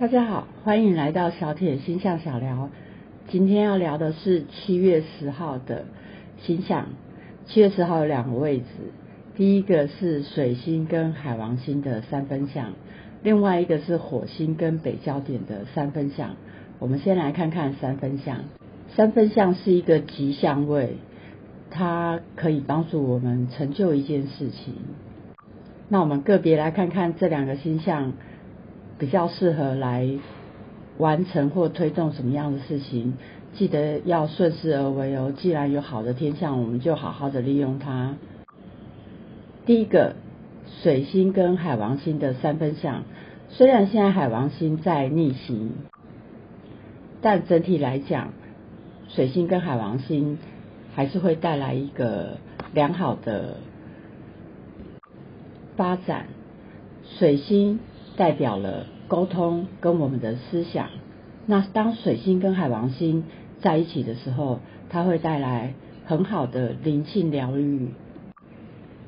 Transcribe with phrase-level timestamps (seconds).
[0.00, 2.70] 大家好，欢迎来到小铁星象小聊。
[3.26, 5.86] 今天要聊的是七月十号的
[6.40, 6.86] 星象。
[7.46, 8.64] 七月十号有两个位置，
[9.34, 12.74] 第一个是水星跟海王星的三分相，
[13.24, 16.36] 另外一个是火星跟北焦点的三分相。
[16.78, 18.44] 我们先来看看三分相。
[18.94, 20.98] 三分相是一个吉祥位，
[21.72, 24.74] 它可以帮助我们成就一件事情。
[25.88, 28.12] 那我们个别来看看这两个星象。
[28.98, 30.08] 比较适合来
[30.98, 33.14] 完成或推动什么样的事情，
[33.54, 35.32] 记得要顺势而为哦。
[35.36, 38.16] 既然有好的天象，我们就好好的利用它。
[39.66, 40.16] 第一个，
[40.82, 43.04] 水星跟海王星的三分相，
[43.48, 45.70] 虽然现在海王星在逆行，
[47.20, 48.32] 但整体来讲，
[49.08, 50.38] 水星跟海王星
[50.94, 52.38] 还是会带来一个
[52.74, 53.58] 良好的
[55.76, 56.26] 发展。
[57.18, 57.78] 水星。
[58.18, 60.88] 代表了沟通跟我们的思想。
[61.46, 63.24] 那当水星跟海王星
[63.60, 64.58] 在一起的时候，
[64.90, 67.88] 它会带来很好的灵性疗愈。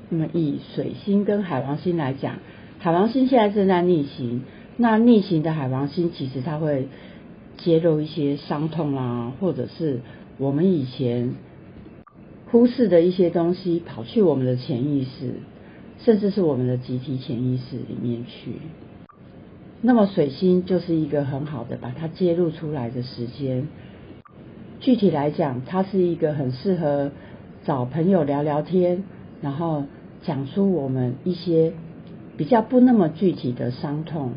[0.09, 2.37] 那么以水星跟海王星来讲，
[2.79, 4.43] 海王星现在正在逆行，
[4.77, 6.87] 那逆行的海王星其实它会
[7.59, 10.01] 揭露一些伤痛啦，或者是
[10.39, 11.35] 我们以前
[12.51, 15.35] 忽视的一些东西，跑去我们的潜意识，
[15.99, 18.53] 甚至是我们的集体潜意识里面去。
[19.83, 23.67] 那么水星就是一个很好的把它揭露出来的时间。
[24.79, 27.13] 具体来讲，它是一个很适合
[27.65, 29.05] 找朋友聊聊天，
[29.41, 29.85] 然后
[30.23, 31.73] 讲出我们一些
[32.37, 34.33] 比较不那么具体的伤痛。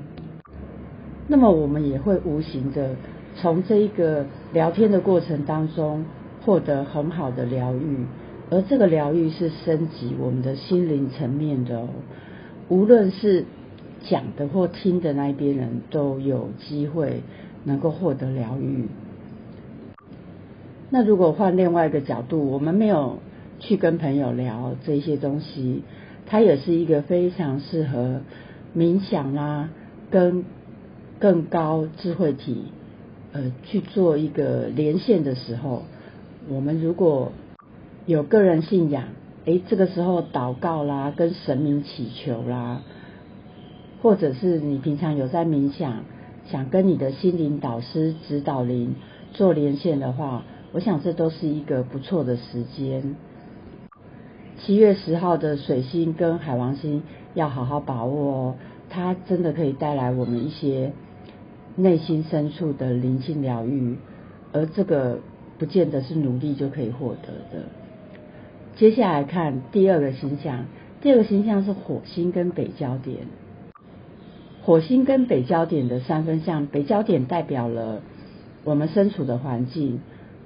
[1.28, 2.96] 那么我们也会无形的
[3.36, 6.06] 从这一个聊天的过程当中
[6.46, 8.06] 获得很好的疗愈，
[8.50, 11.90] 而这个疗愈是升级我们的心灵层面的哦，
[12.70, 13.44] 无论是。
[14.10, 17.22] 讲的或听的那一边人都有机会
[17.64, 18.88] 能够获得疗愈。
[20.90, 23.18] 那如果换另外一个角度，我们没有
[23.60, 25.84] 去跟朋友聊这些东西，
[26.26, 28.22] 它也是一个非常适合
[28.76, 29.70] 冥想啦，
[30.12, 30.46] 跟
[31.20, 32.66] 更高智慧体
[33.32, 35.84] 呃去做一个连线的时候，
[36.48, 37.32] 我们如果
[38.06, 39.06] 有个人信仰，
[39.46, 42.82] 诶，这个时候祷告啦，跟神明祈求啦。
[44.04, 46.04] 或者是你平常有在冥想，
[46.52, 48.96] 想跟你的心灵导师、指导灵
[49.32, 50.44] 做连线的话，
[50.74, 53.16] 我想这都是一个不错的时间。
[54.58, 57.04] 七月十号的水星跟海王星
[57.34, 58.56] 要好好把握哦，
[58.90, 60.92] 它真的可以带来我们一些
[61.78, 63.96] 内心深处的灵性疗愈，
[64.52, 65.20] 而这个
[65.58, 67.66] 不见得是努力就可以获得的。
[68.76, 70.66] 接下来看第二个星象，
[71.02, 73.20] 第二个星象是火星跟北焦点。
[74.66, 78.02] 火星跟北焦点的三分相，北焦点代表了
[78.64, 80.00] 我们身处的环境，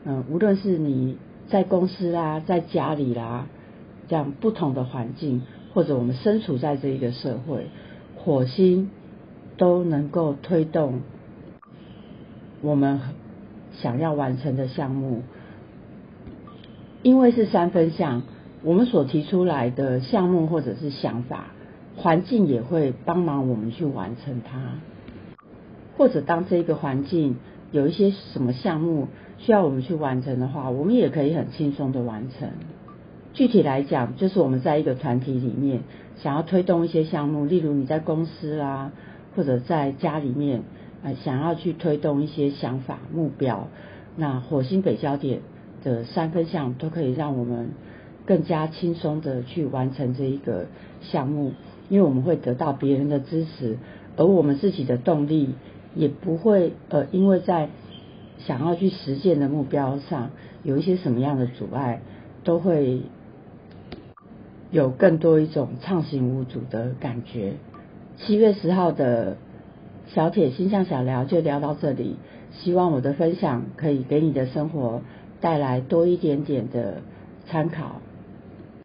[0.06, 1.18] 嗯，无论是你
[1.50, 3.46] 在公司啦，在家里啦，
[4.08, 7.68] 这样不同的环境，或者我们身处在这一个社会，
[8.16, 8.90] 火星
[9.56, 11.02] 都能够推动
[12.64, 13.00] 我们
[13.74, 15.22] 想要完成的项目，
[17.04, 18.24] 因为是三分相，
[18.64, 21.50] 我们所提出来的项目或者是想法。
[21.98, 24.80] 环境也会帮忙我们去完成它，
[25.98, 27.38] 或者当这个环境
[27.72, 29.08] 有一些什么项目
[29.40, 32.50] 需要我们去完成的话，我们也可以很轻松的完成。
[33.34, 35.82] 具体来讲，就是我们在一个团体里面
[36.16, 38.92] 想要推动一些项目，例如你在公司啦，
[39.36, 40.62] 或者在家里面，
[41.04, 43.68] 呃，想要去推动一些想法目标，
[44.16, 45.42] 那火星北焦点
[45.84, 47.70] 的三分项都可以让我们
[48.28, 50.68] 更加轻松的去完成这一个
[51.02, 51.54] 项目。
[51.90, 53.78] 因为我们会得到别人的支持，
[54.18, 55.56] 而我们自己的动力
[55.96, 57.70] 也不会呃，因为在
[58.40, 60.32] 想要去实现的目标上
[60.64, 62.02] 有一些什么样的阻碍，
[62.44, 63.04] 都会
[64.70, 67.54] 有更多一种畅行无阻的感觉。
[68.18, 69.38] 七月十号的
[70.08, 72.18] 小铁星象小聊就聊到这里，
[72.52, 75.02] 希望我的分享可以给你的生活
[75.40, 77.02] 带来多一点点的
[77.46, 78.02] 参考。